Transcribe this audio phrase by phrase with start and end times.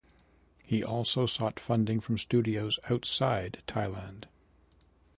[0.63, 4.23] He also sought funding from studios outside Thailand.